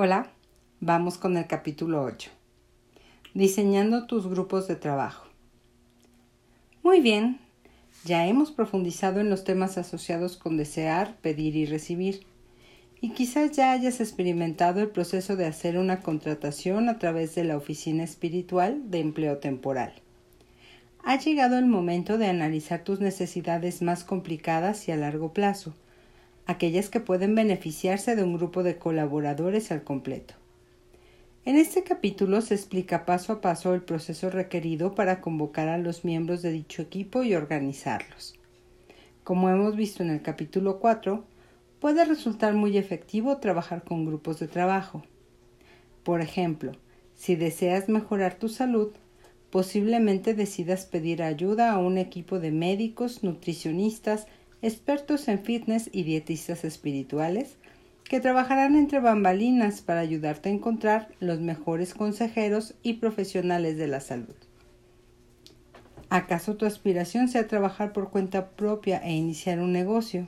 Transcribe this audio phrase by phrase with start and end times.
[0.00, 0.30] Hola,
[0.78, 2.30] vamos con el capítulo 8.
[3.34, 5.26] Diseñando tus grupos de trabajo.
[6.84, 7.40] Muy bien,
[8.04, 12.24] ya hemos profundizado en los temas asociados con desear, pedir y recibir.
[13.00, 17.56] Y quizás ya hayas experimentado el proceso de hacer una contratación a través de la
[17.56, 19.94] oficina espiritual de empleo temporal.
[21.02, 25.74] Ha llegado el momento de analizar tus necesidades más complicadas y a largo plazo
[26.48, 30.34] aquellas que pueden beneficiarse de un grupo de colaboradores al completo.
[31.44, 36.06] En este capítulo se explica paso a paso el proceso requerido para convocar a los
[36.06, 38.34] miembros de dicho equipo y organizarlos.
[39.24, 41.22] Como hemos visto en el capítulo 4,
[41.80, 45.02] puede resultar muy efectivo trabajar con grupos de trabajo.
[46.02, 46.72] Por ejemplo,
[47.14, 48.92] si deseas mejorar tu salud,
[49.50, 54.26] posiblemente decidas pedir ayuda a un equipo de médicos, nutricionistas,
[54.62, 57.56] expertos en fitness y dietistas espirituales
[58.04, 64.00] que trabajarán entre bambalinas para ayudarte a encontrar los mejores consejeros y profesionales de la
[64.00, 64.34] salud.
[66.10, 70.26] ¿Acaso tu aspiración sea trabajar por cuenta propia e iniciar un negocio?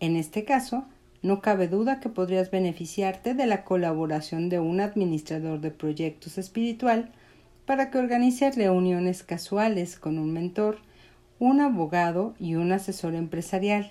[0.00, 0.84] En este caso,
[1.22, 7.12] no cabe duda que podrías beneficiarte de la colaboración de un administrador de proyectos espiritual
[7.64, 10.78] para que organice reuniones casuales con un mentor
[11.42, 13.90] un abogado y un asesor empresarial,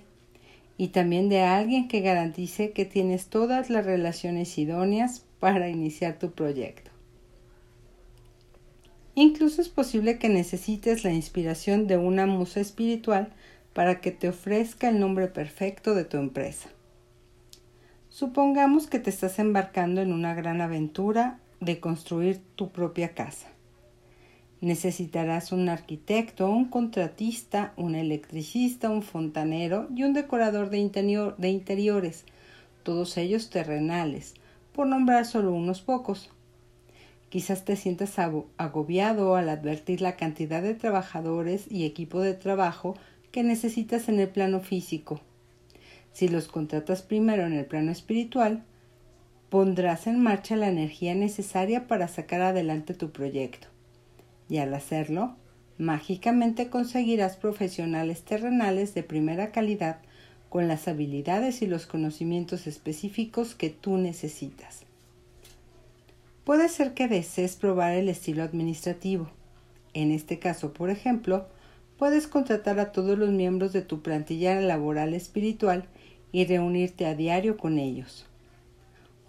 [0.77, 6.31] y también de alguien que garantice que tienes todas las relaciones idóneas para iniciar tu
[6.31, 6.91] proyecto.
[9.15, 13.33] Incluso es posible que necesites la inspiración de una musa espiritual
[13.73, 16.69] para que te ofrezca el nombre perfecto de tu empresa.
[18.07, 23.49] Supongamos que te estás embarcando en una gran aventura de construir tu propia casa.
[24.61, 30.77] Necesitarás un arquitecto, un contratista, un electricista, un fontanero y un decorador de,
[31.49, 32.25] interiores,
[32.83, 34.35] todos ellos terrenales,
[34.71, 36.29] por nombrar solo unos pocos.
[37.29, 42.95] Quizás te sientas agobiado al advertir la cantidad de trabajadores y equipo de trabajo
[43.31, 45.21] que necesitas en el plano físico.
[46.13, 48.63] Si los contratas primero en el plano espiritual,
[49.49, 53.70] pondrás en marcha la energía necesaria para sacar adelante tu proyecto
[54.51, 55.37] y al hacerlo,
[55.77, 59.99] mágicamente conseguirás profesionales terrenales de primera calidad
[60.49, 64.81] con las habilidades y los conocimientos específicos que tú necesitas.
[66.43, 69.29] Puede ser que desees probar el estilo administrativo.
[69.93, 71.47] En este caso, por ejemplo,
[71.97, 75.85] puedes contratar a todos los miembros de tu plantilla laboral espiritual
[76.33, 78.25] y reunirte a diario con ellos.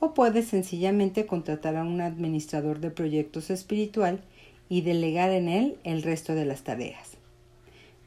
[0.01, 4.25] O puedes sencillamente contratar a un administrador de proyectos espiritual
[4.73, 7.19] y delegar en él el resto de las tareas.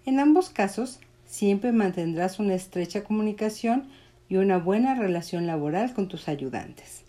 [0.04, 3.88] En ambos casos, siempre mantendrás una estrecha comunicación
[4.30, 7.04] y una buena relación laboral con tus ayudantes.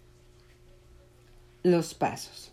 [1.62, 2.52] Los pasos.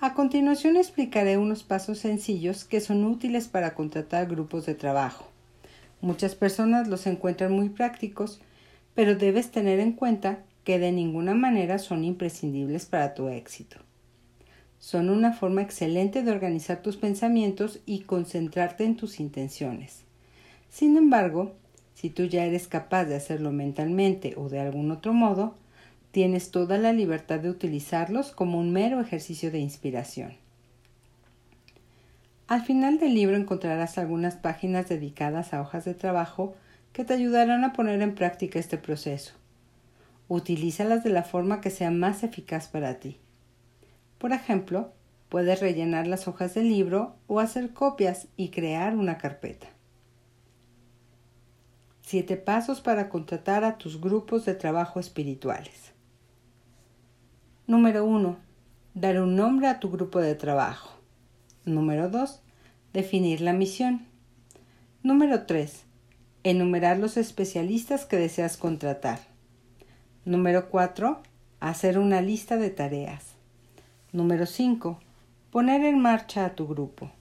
[0.00, 5.28] A continuación explicaré unos pasos sencillos que son útiles para contratar grupos de trabajo.
[6.00, 8.40] Muchas personas los encuentran muy prácticos,
[8.94, 13.86] pero debes tener en cuenta que de ninguna manera son imprescindibles para tu éxito
[14.78, 20.04] son una forma excelente de organizar tus pensamientos y concentrarte en tus intenciones.
[20.70, 21.54] Sin embargo,
[21.94, 25.56] si tú ya eres capaz de hacerlo mentalmente o de algún otro modo,
[26.12, 30.36] tienes toda la libertad de utilizarlos como un mero ejercicio de inspiración.
[32.46, 36.54] Al final del libro encontrarás algunas páginas dedicadas a hojas de trabajo
[36.92, 39.34] que te ayudarán a poner en práctica este proceso.
[40.28, 43.18] Utilízalas de la forma que sea más eficaz para ti.
[44.18, 44.92] Por ejemplo,
[45.28, 49.68] puedes rellenar las hojas del libro o hacer copias y crear una carpeta.
[52.02, 55.92] Siete pasos para contratar a tus grupos de trabajo espirituales.
[57.66, 58.38] Número 1.
[58.94, 60.98] Dar un nombre a tu grupo de trabajo.
[61.66, 62.40] Número 2.
[62.94, 64.06] Definir la misión.
[65.02, 65.84] Número 3.
[66.44, 69.20] Enumerar los especialistas que deseas contratar.
[70.24, 71.22] Número 4.
[71.60, 73.37] Hacer una lista de tareas.
[74.10, 74.98] Número 5.
[75.50, 77.12] Poner en marcha a tu grupo.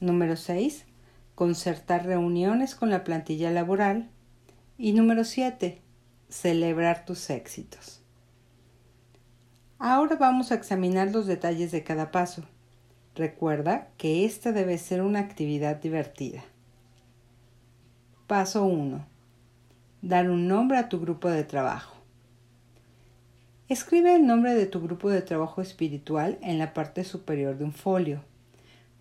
[0.00, 0.86] Número 6.
[1.34, 4.08] Concertar reuniones con la plantilla laboral.
[4.78, 5.82] Y número 7.
[6.30, 8.00] Celebrar tus éxitos.
[9.78, 12.42] Ahora vamos a examinar los detalles de cada paso.
[13.14, 16.42] Recuerda que esta debe ser una actividad divertida.
[18.26, 19.04] Paso 1.
[20.00, 21.97] Dar un nombre a tu grupo de trabajo.
[23.68, 27.74] Escribe el nombre de tu grupo de trabajo espiritual en la parte superior de un
[27.74, 28.22] folio.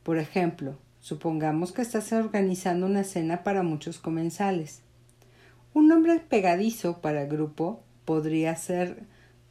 [0.04, 4.82] Por ejemplo, supongamos que estás organizando una cena para muchos comensales.
[5.74, 9.04] Un nombre pegadizo para el grupo podría ser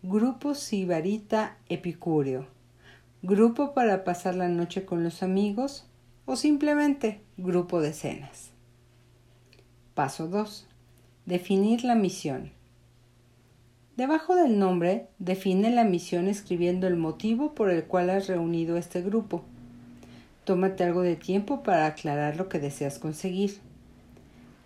[0.03, 2.47] Grupo Sibarita Epicúreo.
[3.23, 5.87] Grupo para pasar la noche con los amigos
[6.27, 8.51] o simplemente grupo de cenas.
[9.95, 10.69] Paso 2.
[11.25, 12.56] Definir la misión.
[13.97, 19.01] Debajo del nombre, define la misión escribiendo el motivo por el cual has reunido este
[19.01, 19.43] grupo.
[20.45, 23.59] Tómate algo de tiempo para aclarar lo que deseas conseguir.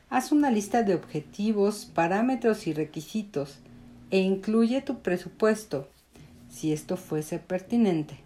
[0.08, 3.60] Haz una lista de objetivos, parámetros y requisitos
[4.10, 5.88] e incluye tu presupuesto,
[6.50, 8.16] si esto fuese pertinente.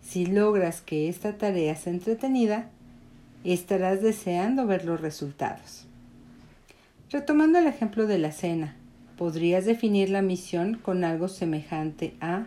[0.00, 2.70] Si logras que esta tarea sea entretenida,
[3.44, 5.84] estarás deseando ver los resultados.
[7.10, 8.74] Retomando el ejemplo de la cena,
[9.22, 12.46] podrías definir la misión con algo semejante a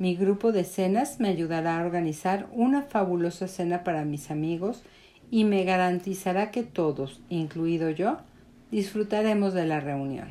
[0.00, 4.82] mi grupo de cenas me ayudará a organizar una fabulosa cena para mis amigos
[5.30, 8.18] y me garantizará que todos, incluido yo,
[8.72, 10.26] disfrutaremos de la reunión.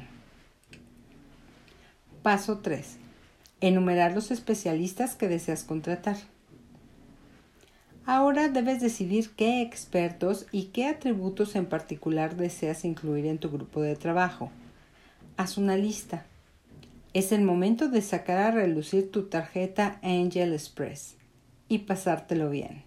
[2.22, 2.98] Paso 3.
[3.62, 6.18] Enumerar los especialistas que deseas contratar.
[8.06, 13.82] Ahora debes decidir qué expertos y qué atributos en particular deseas incluir en tu grupo
[13.82, 14.52] de trabajo.
[15.38, 16.26] Haz una lista.
[17.14, 21.18] Es el momento de sacar a relucir tu tarjeta Angel Express
[21.68, 22.84] y pasártelo bien.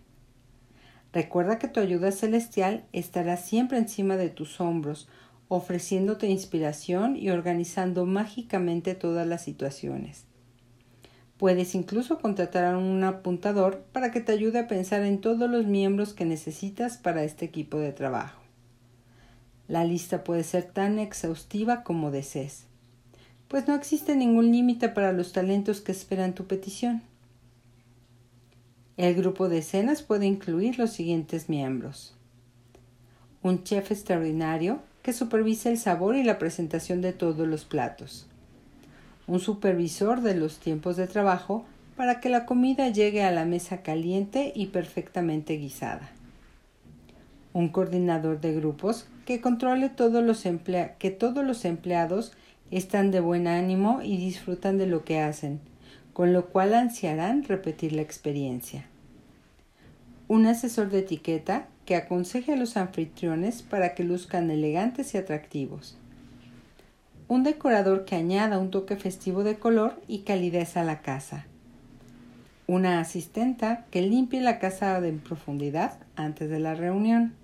[1.13, 5.11] Recuerda que tu ayuda celestial estará siempre encima de tus hombros,
[5.49, 10.25] ofreciéndote inspiración y organizando mágicamente todas las situaciones.
[11.37, 15.67] Puedes incluso contratar a un apuntador para que te ayude a pensar en todos los
[15.67, 18.38] miembros que necesitas para este equipo de trabajo.
[19.69, 22.65] La lista puede ser tan exhaustiva como desees,
[23.47, 27.03] pues no existe ningún límite para los talentos que esperan tu petición.
[28.97, 32.17] El grupo de escenas puede incluir los siguientes miembros.
[33.43, 38.27] Un chef extraordinario que supervise el sabor y la presentación de todos los platos
[39.29, 41.65] un supervisor de los tiempos de trabajo
[41.97, 46.11] para que la comida llegue a la mesa caliente y perfectamente guisada.
[47.53, 50.43] Un coordinador de grupos que controle todos los
[50.99, 52.33] que todos los empleados
[52.71, 55.61] están de buen ánimo y disfrutan de lo que hacen,
[56.15, 58.87] con lo cual ansiarán repetir la experiencia.
[60.29, 65.99] Un asesor de etiqueta que aconseje a los anfitriones para que luzcan elegantes y atractivos.
[67.29, 71.45] Un decorador que añada un toque festivo de color y calidez a la casa,
[72.67, 77.35] una asistenta que limpie la casa en profundidad antes de la reunión,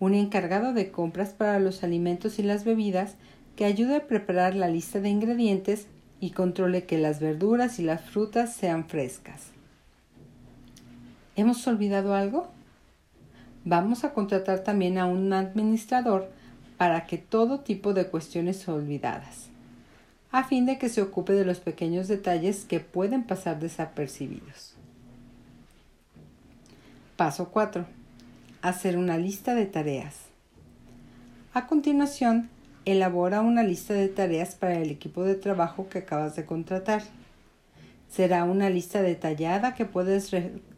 [0.00, 3.14] un encargado de compras para los alimentos y las bebidas
[3.54, 5.86] que ayude a preparar la lista de ingredientes
[6.20, 9.48] y controle que las verduras y las frutas sean frescas.
[11.36, 12.48] ¿Hemos olvidado algo?
[13.64, 16.30] Vamos a contratar también a un administrador
[16.78, 19.50] para que todo tipo de cuestiones olvidadas,
[20.32, 24.74] a fin de que se ocupe de los pequeños detalles que pueden pasar desapercibidos.
[27.16, 27.99] Paso 4.
[28.62, 30.16] Hacer una lista de tareas.
[31.54, 32.50] A continuación,
[32.84, 37.02] elabora una lista de tareas para el equipo de trabajo que acabas de contratar.
[38.10, 40.30] Será una lista detallada que puedes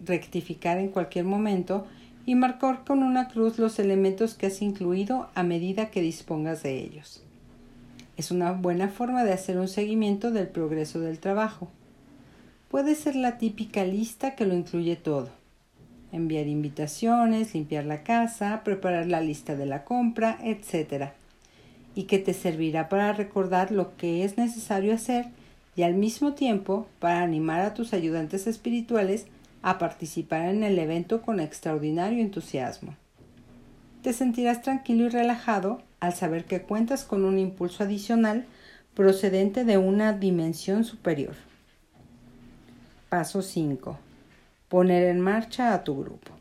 [0.05, 1.85] rectificar en cualquier momento
[2.25, 6.79] y marcar con una cruz los elementos que has incluido a medida que dispongas de
[6.79, 7.25] ellos.
[8.17, 11.69] Es una buena forma de hacer un seguimiento del progreso del trabajo.
[12.71, 15.42] Puede ser la típica lista que lo incluye todo.
[16.13, 21.11] Enviar invitaciones, limpiar la casa, preparar la lista de la compra, etc.
[21.95, 25.27] Y que te servirá para recordar lo que es necesario hacer
[25.75, 29.27] y al mismo tiempo para animar a tus ayudantes espirituales
[29.63, 32.95] a participar en el evento con extraordinario entusiasmo.
[34.03, 38.45] Te sentirás tranquilo y relajado al saber que cuentas con un impulso adicional
[38.95, 41.35] procedente de una dimensión superior.
[43.09, 43.99] Paso 5.
[44.73, 46.33] Poner en marcha a tu grupo.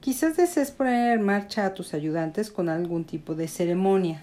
[0.00, 4.22] Quizás desees poner en marcha a tus ayudantes con algún tipo de ceremonia.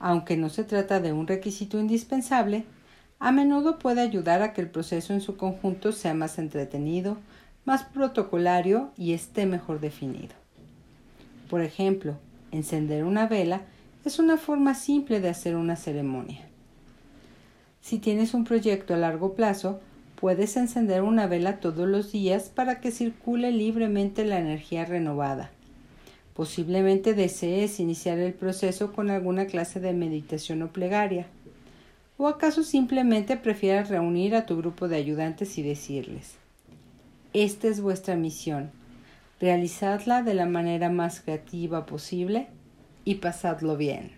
[0.00, 2.64] Aunque no se trata de un requisito indispensable,
[3.20, 7.16] a menudo puede ayudar a que el proceso en su conjunto sea más entretenido,
[7.64, 10.34] más protocolario y esté mejor definido.
[11.48, 12.16] Por ejemplo,
[12.50, 13.60] encender una vela
[14.04, 16.40] es una forma simple de hacer una ceremonia.
[17.80, 19.78] Si tienes un proyecto a largo plazo,
[20.22, 25.50] puedes encender una vela todos los días para que circule libremente la energía renovada.
[26.32, 31.26] Posiblemente desees iniciar el proceso con alguna clase de meditación o plegaria.
[32.18, 36.36] ¿O acaso simplemente prefieras reunir a tu grupo de ayudantes y decirles,
[37.32, 38.70] esta es vuestra misión,
[39.40, 42.46] realizadla de la manera más creativa posible
[43.04, 44.12] y pasadlo bien?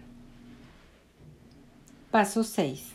[2.11, 2.94] Paso 6.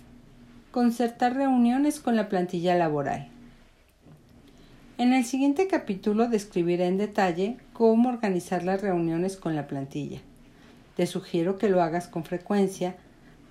[0.72, 3.28] Concertar reuniones con la plantilla laboral.
[5.00, 10.20] En el siguiente capítulo describiré en detalle cómo organizar las reuniones con la plantilla.
[10.96, 12.98] Te sugiero que lo hagas con frecuencia.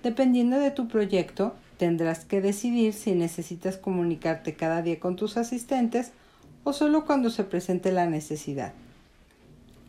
[0.01, 6.13] Dependiendo de tu proyecto, tendrás que decidir si necesitas comunicarte cada día con tus asistentes
[6.63, 8.71] o solo cuando se presente la necesidad.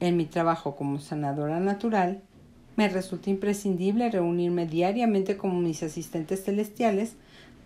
[0.00, 2.22] En mi trabajo como sanadora natural,
[2.80, 7.12] me resulta imprescindible reunirme diariamente con mis asistentes celestiales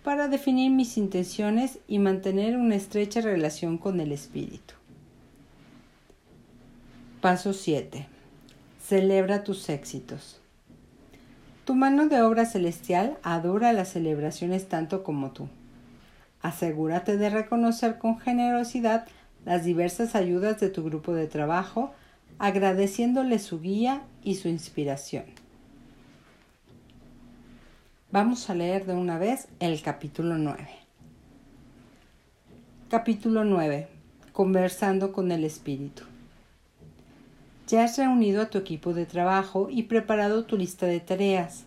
[0.03, 4.73] para definir mis intenciones y mantener una estrecha relación con el Espíritu.
[7.21, 8.07] Paso 7.
[8.85, 10.41] Celebra tus éxitos.
[11.63, 15.47] Tu mano de obra celestial adora las celebraciones tanto como tú.
[16.41, 19.07] Asegúrate de reconocer con generosidad
[19.45, 21.93] las diversas ayudas de tu grupo de trabajo
[22.37, 25.23] agradeciéndole su guía y su inspiración.
[28.11, 30.67] Vamos a leer de una vez el capítulo 9.
[32.89, 33.87] Capítulo 9.
[34.33, 36.03] Conversando con el Espíritu.
[37.67, 41.65] Ya has reunido a tu equipo de trabajo y preparado tu lista de tareas.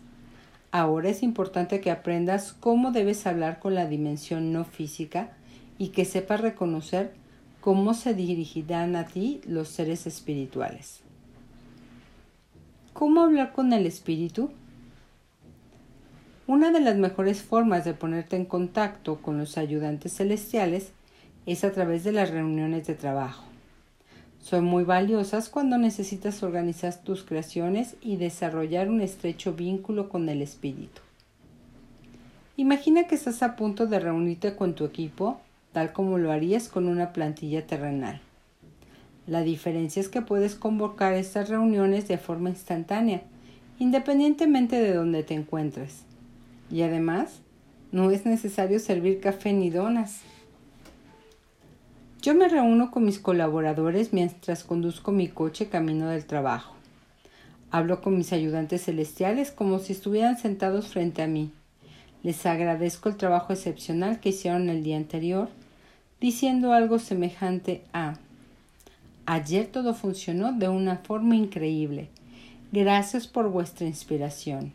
[0.71, 5.31] Ahora es importante que aprendas cómo debes hablar con la dimensión no física
[5.77, 7.13] y que sepas reconocer
[7.61, 11.01] cómo se dirigirán a ti los seres espirituales.
[12.99, 14.49] ¿Cómo hablar con el espíritu?
[16.47, 20.91] Una de las mejores formas de ponerte en contacto con los ayudantes celestiales
[21.45, 23.45] es a través de las reuniones de trabajo.
[24.41, 30.41] Son muy valiosas cuando necesitas organizar tus creaciones y desarrollar un estrecho vínculo con el
[30.41, 30.99] espíritu.
[32.57, 35.39] Imagina que estás a punto de reunirte con tu equipo
[35.71, 38.19] tal como lo harías con una plantilla terrenal.
[39.29, 43.21] La diferencia es que puedes convocar estas reuniones de forma instantánea,
[43.77, 46.01] independientemente de donde te encuentres.
[46.71, 47.41] Y además,
[47.91, 50.21] no es necesario servir café ni donas.
[52.23, 56.73] Yo me reúno con mis colaboradores mientras conduzco mi coche camino del trabajo.
[57.69, 61.51] Hablo con mis ayudantes celestiales como si estuvieran sentados frente a mí.
[62.23, 65.49] Les agradezco el trabajo excepcional que hicieron el día anterior,
[66.19, 68.15] diciendo algo semejante a
[69.31, 72.09] Ayer todo funcionó de una forma increíble.
[72.71, 74.73] Gracias por vuestra inspiración.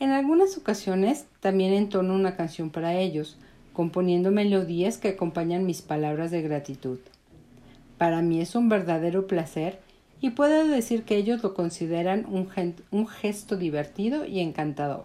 [0.00, 3.36] En algunas ocasiones también entono una canción para ellos,
[3.72, 6.98] componiendo melodías que acompañan mis palabras de gratitud.
[7.98, 9.78] Para mí es un verdadero placer
[10.20, 12.48] y puedo decir que ellos lo consideran un,
[12.90, 15.04] un gesto divertido y encantador.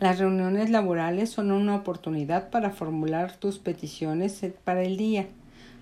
[0.00, 5.26] Las reuniones laborales son una oportunidad para formular tus peticiones para el día,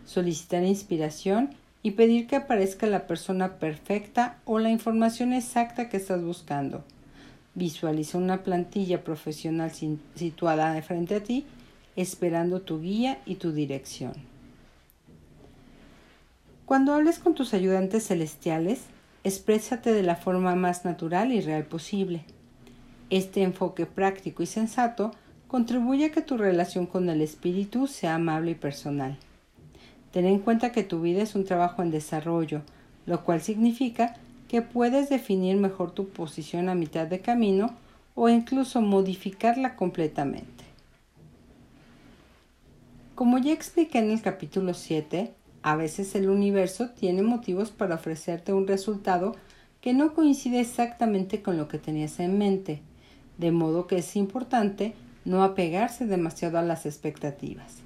[0.05, 1.51] solicitar inspiración
[1.83, 6.83] y pedir que aparezca la persona perfecta o la información exacta que estás buscando.
[7.55, 9.71] Visualiza una plantilla profesional
[10.15, 11.47] situada de frente a ti,
[11.95, 14.15] esperando tu guía y tu dirección.
[16.67, 18.81] Cuando hables con tus ayudantes celestiales,
[19.23, 22.25] exprésate de la forma más natural y real posible.
[23.11, 25.13] Este enfoque práctico y sensato
[25.47, 29.19] contribuye a que tu relación con el espíritu sea amable y personal.
[30.15, 32.63] Ten en cuenta que tu vida es un trabajo en desarrollo,
[33.05, 34.15] lo cual significa
[34.47, 37.75] que puedes definir mejor tu posición a mitad de camino
[38.15, 40.63] o incluso modificarla completamente.
[43.17, 48.53] Como ya expliqué en el capítulo 7, a veces el universo tiene motivos para ofrecerte
[48.53, 49.35] un resultado
[49.81, 52.83] que no coincide exactamente con lo que tenías en mente,
[53.39, 54.95] de modo que es importante
[55.25, 57.79] no apegarse demasiado a las expectativas.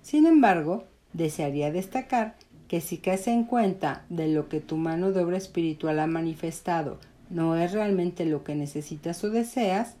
[0.00, 2.36] Sin embargo, desearía destacar
[2.68, 6.98] que si caes en cuenta de lo que tu mano de obra espiritual ha manifestado
[7.30, 9.94] no es realmente lo que necesitas o deseas,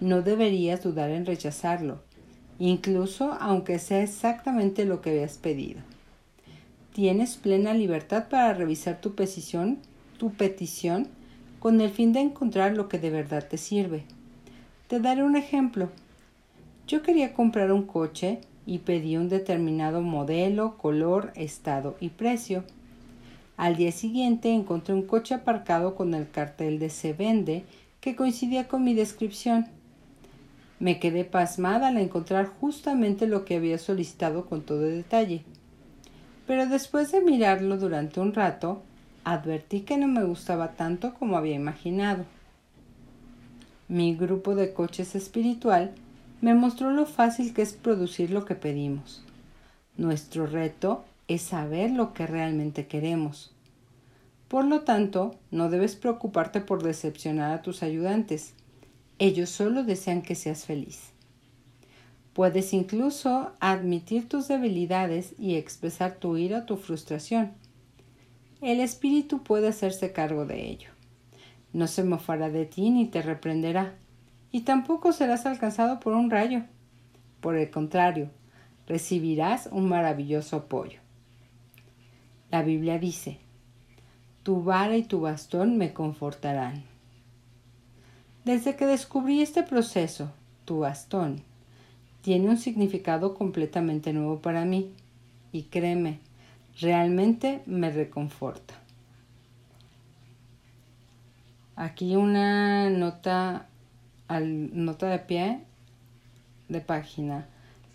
[0.00, 2.02] no deberías dudar en rechazarlo,
[2.58, 5.80] incluso aunque sea exactamente lo que habías pedido.
[6.92, 9.78] Tienes plena libertad para revisar tu petición,
[10.18, 11.08] tu petición
[11.60, 14.04] con el fin de encontrar lo que de verdad te sirve.
[14.88, 15.90] Te daré un ejemplo.
[16.86, 22.64] Yo quería comprar un coche y pedí un determinado modelo, color, estado y precio.
[23.56, 27.64] Al día siguiente encontré un coche aparcado con el cartel de se vende
[28.00, 29.66] que coincidía con mi descripción.
[30.80, 35.44] Me quedé pasmada al encontrar justamente lo que había solicitado con todo detalle.
[36.46, 38.82] Pero después de mirarlo durante un rato,
[39.22, 42.24] advertí que no me gustaba tanto como había imaginado.
[43.88, 45.92] Mi grupo de coches espiritual
[46.44, 49.22] me mostró lo fácil que es producir lo que pedimos.
[49.96, 53.54] Nuestro reto es saber lo que realmente queremos.
[54.48, 58.52] Por lo tanto, no debes preocuparte por decepcionar a tus ayudantes.
[59.18, 61.12] Ellos solo desean que seas feliz.
[62.34, 67.52] Puedes incluso admitir tus debilidades y expresar tu ira o tu frustración.
[68.60, 70.90] El espíritu puede hacerse cargo de ello.
[71.72, 73.94] No se mofará de ti ni te reprenderá,
[74.54, 76.62] y tampoco serás alcanzado por un rayo.
[77.40, 78.30] Por el contrario,
[78.86, 81.00] recibirás un maravilloso apoyo.
[82.52, 83.40] La Biblia dice,
[84.44, 86.84] tu vara y tu bastón me confortarán.
[88.44, 90.30] Desde que descubrí este proceso,
[90.64, 91.42] tu bastón
[92.22, 94.92] tiene un significado completamente nuevo para mí
[95.50, 96.20] y créeme,
[96.80, 98.74] realmente me reconforta.
[101.74, 103.66] Aquí una nota,
[104.28, 105.60] al, nota de pie
[106.68, 107.46] de página.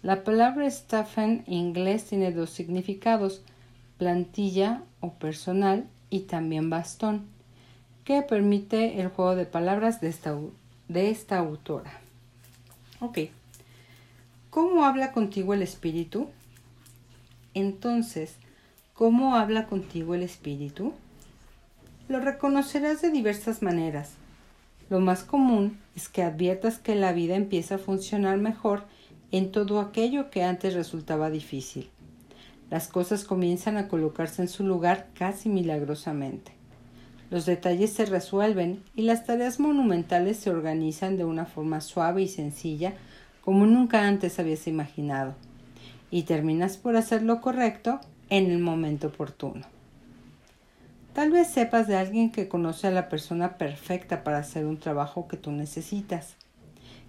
[0.02, 3.42] La palabra staff en inglés tiene dos significados,
[3.98, 7.26] plantilla o personal y también bastón,
[8.06, 10.36] que permite el juego de palabras de esta,
[10.88, 11.92] de esta autora.
[13.02, 13.20] Ok.
[14.50, 16.30] ¿Cómo habla contigo el espíritu?
[17.54, 18.36] Entonces,
[18.94, 20.94] ¿cómo habla contigo el espíritu?
[22.08, 24.14] Lo reconocerás de diversas maneras.
[24.90, 28.84] Lo más común es que adviertas que la vida empieza a funcionar mejor
[29.32, 31.90] en todo aquello que antes resultaba difícil
[32.70, 36.52] las cosas comienzan a colocarse en su lugar casi milagrosamente.
[37.32, 42.28] Los detalles se resuelven y las tareas monumentales se organizan de una forma suave y
[42.28, 42.94] sencilla
[43.44, 45.34] como nunca antes habías imaginado,
[46.12, 49.66] y terminas por hacer lo correcto en el momento oportuno.
[51.14, 55.28] Tal vez sepas de alguien que conoce a la persona perfecta para hacer un trabajo
[55.28, 56.36] que tú necesitas.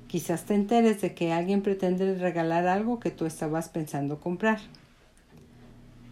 [0.09, 4.59] Quizás te enteres de que alguien pretende regalar algo que tú estabas pensando comprar.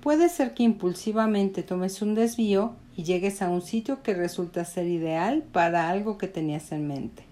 [0.02, 4.86] Puede ser que impulsivamente tomes un desvío y llegues a un sitio que resulta ser
[4.86, 7.24] ideal para algo que tenías en mente.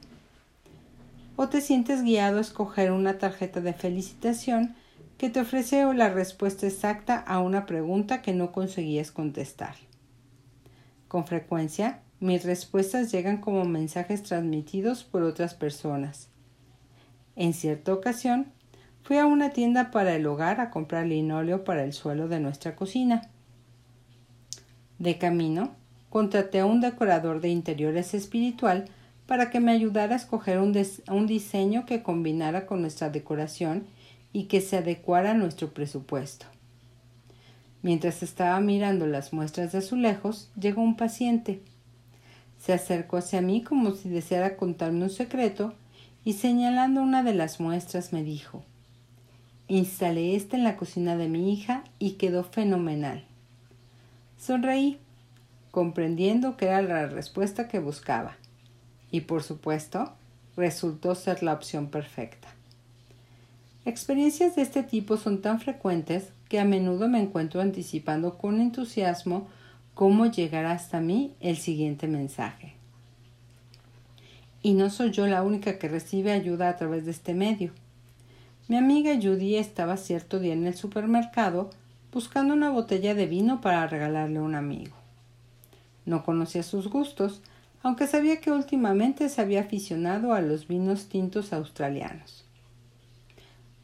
[1.36, 4.75] O te sientes guiado a escoger una tarjeta de felicitación
[5.19, 9.76] que te ofrece la respuesta exacta a una pregunta que no conseguías contestar.
[11.08, 16.28] Con frecuencia, mis respuestas llegan como mensajes transmitidos por otras personas.
[17.34, 18.52] En cierta ocasión,
[19.06, 22.75] Fui a una tienda para el hogar a comprar linóleo para el suelo de nuestra
[22.75, 23.30] cocina.
[24.99, 25.76] De camino,
[26.10, 28.86] contraté a un decorador de interiores espiritual
[29.28, 30.76] para que me ayudara a escoger un,
[31.08, 33.86] un, diseño que combinara con nuestra decoración
[34.32, 36.47] y que se adecuara a nuestro presupuesto.
[37.86, 41.62] Mientras estaba mirando las muestras de azulejos, llegó un paciente.
[42.58, 45.72] Se acercó hacia mí como si deseara contarme un secreto
[46.25, 48.64] y señalando una de las muestras me dijo
[49.68, 53.25] Instalé esta en la cocina de mi hija y quedó fenomenal.
[54.36, 54.99] Sonreí,
[55.70, 58.36] comprendiendo que era la respuesta que buscaba.
[59.12, 60.12] Y por supuesto,
[60.56, 62.49] resultó ser la opción perfecta.
[63.84, 69.49] Experiencias de este tipo son tan frecuentes que a menudo me encuentro anticipando con entusiasmo
[69.95, 72.75] cómo llegará hasta mí el siguiente mensaje.
[74.63, 77.73] Y no soy yo la única que recibe ayuda a través de este medio.
[78.69, 81.71] Mi amiga Judy estaba cierto día en el supermercado
[82.13, 84.97] buscando una botella de vino para regalarle a un amigo.
[86.06, 87.43] No conocía sus gustos,
[87.82, 92.46] aunque sabía que últimamente se había aficionado a los vinos tintos australianos.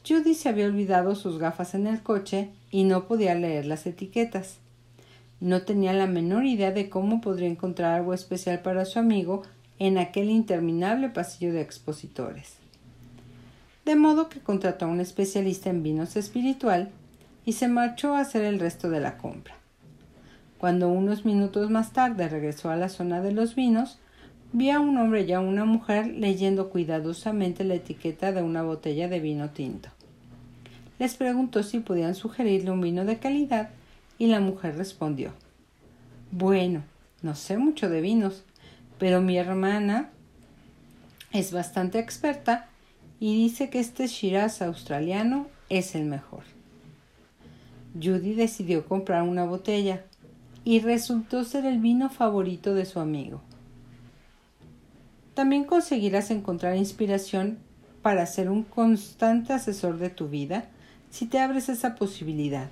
[0.07, 4.59] Judy se había olvidado sus gafas en el coche y no podía leer las etiquetas.
[5.41, 9.43] No tenía la menor idea de cómo podría encontrar algo especial para su amigo
[9.79, 12.63] en aquel interminable pasillo de expositores
[13.85, 16.91] de modo que contrató a un especialista en vinos espiritual
[17.45, 19.55] y se marchó a hacer el resto de la compra.
[20.59, 23.99] Cuando unos minutos más tarde regresó a la zona de los vinos,
[24.53, 29.09] vio a un hombre y a una mujer leyendo cuidadosamente la etiqueta de una botella
[29.09, 29.89] de vino tinto.
[30.99, 33.71] Les preguntó si podían sugerirle un vino de calidad
[34.19, 35.33] y la mujer respondió
[36.31, 36.83] Bueno,
[37.23, 38.45] no sé mucho de vinos,
[38.99, 40.11] pero mi hermana
[41.33, 42.69] es bastante experta
[43.19, 46.43] y dice que este Shiraz australiano es el mejor.
[47.95, 50.05] Judy decidió comprar una botella
[50.65, 53.43] y resultó ser el vino favorito de su amigo.
[55.35, 57.59] También conseguirás encontrar inspiración
[58.03, 60.67] para ser un constante asesor de tu vida
[61.11, 62.69] si te abres esa posibilidad.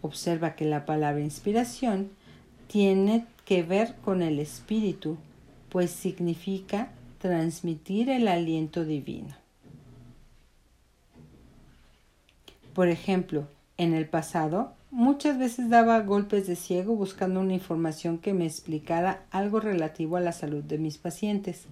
[0.00, 2.10] Observa que la palabra inspiración
[2.68, 5.16] tiene que ver con el espíritu,
[5.68, 9.34] pues significa transmitir el aliento divino.
[12.74, 18.32] Por ejemplo, en el pasado Muchas veces daba golpes de ciego buscando una información que
[18.32, 21.64] me explicara algo relativo a la salud de mis pacientes.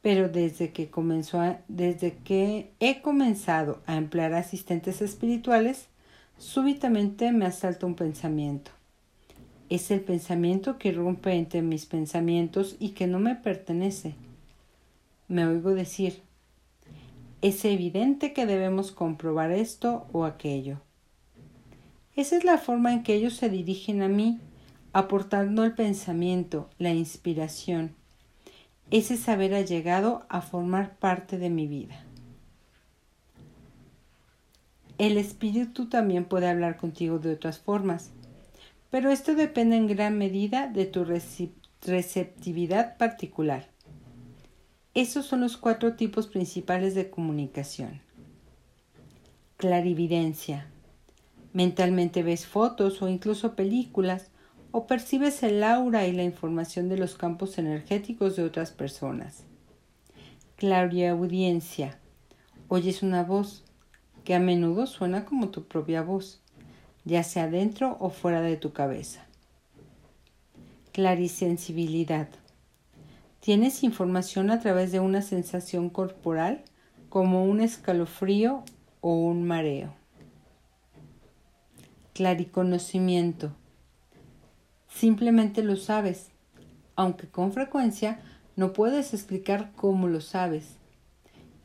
[0.00, 5.88] Pero desde que, comenzó desde que he comenzado a emplear asistentes espirituales,
[6.38, 8.70] súbitamente me asalta un pensamiento.
[9.68, 14.14] Es el pensamiento que rompe entre mis pensamientos y que no me pertenece.
[15.28, 16.22] Me oigo decir,
[17.42, 20.80] es evidente que debemos comprobar esto o aquello.
[22.18, 24.40] Esa es la forma en que ellos se dirigen a mí,
[24.92, 27.94] aportando el pensamiento, la inspiración.
[28.90, 32.04] Ese saber ha llegado a formar parte de mi vida.
[34.98, 38.10] El espíritu también puede hablar contigo de otras formas,
[38.90, 41.06] pero esto depende en gran medida de tu
[41.82, 43.68] receptividad particular.
[44.92, 48.00] Esos son los cuatro tipos principales de comunicación.
[49.56, 50.66] Clarividencia.
[51.52, 54.30] Mentalmente ves fotos o incluso películas
[54.70, 59.44] o percibes el aura y la información de los campos energéticos de otras personas.
[60.56, 61.98] Clariaudiencia.
[62.68, 63.64] Oyes una voz
[64.24, 66.42] que a menudo suena como tu propia voz,
[67.04, 69.24] ya sea dentro o fuera de tu cabeza.
[70.92, 72.28] Clarisensibilidad.
[73.40, 76.64] Tienes información a través de una sensación corporal
[77.08, 78.64] como un escalofrío
[79.00, 79.97] o un mareo.
[82.18, 83.52] Clariconocimiento.
[84.92, 86.30] Simplemente lo sabes,
[86.96, 88.18] aunque con frecuencia
[88.56, 90.64] no puedes explicar cómo lo sabes.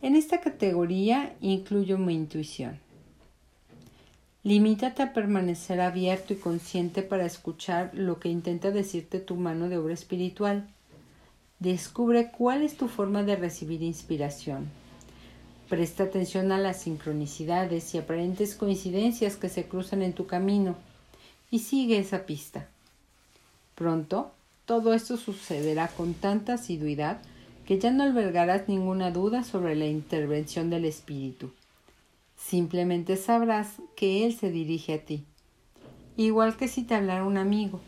[0.04, 2.78] En esta categoría incluyo mi intuición.
[4.44, 9.80] Limítate a permanecer abierto y consciente para escuchar lo que intenta decirte tu mano de
[9.80, 10.68] obra espiritual.
[11.58, 14.70] Descubre cuál es tu forma de recibir inspiración.
[15.70, 20.76] Presta atención a las sincronicidades y aparentes coincidencias que se cruzan en tu camino
[21.50, 22.68] y sigue esa pista.
[23.76, 24.32] Pronto,
[24.66, 27.22] todo esto sucederá con tanta asiduidad
[27.66, 31.52] que ya no albergarás ninguna duda sobre la intervención del Espíritu.
[32.38, 35.24] Simplemente sabrás que Él se dirige a ti,
[36.18, 37.80] igual que si te hablara un amigo.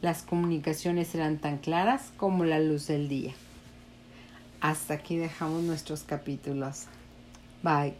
[0.00, 3.32] Las comunicaciones serán tan claras como la luz del día.
[4.60, 6.86] Hasta aquí dejamos nuestros capítulos.
[7.62, 7.94] Bye.